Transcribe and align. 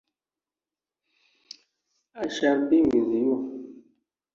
I 2.15 2.27
shall 2.27 2.67
be 2.67 2.81
with 2.81 2.93
you. 2.95 3.83